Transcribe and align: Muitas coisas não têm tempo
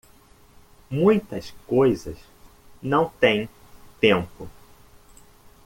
Muitas 0.89 1.51
coisas 1.67 2.17
não 2.81 3.07
têm 3.07 3.47
tempo 3.99 4.49